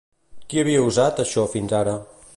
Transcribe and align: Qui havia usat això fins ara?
Qui 0.53 0.61
havia 0.61 0.87
usat 0.87 1.23
això 1.25 1.47
fins 1.55 1.77
ara? 1.85 1.97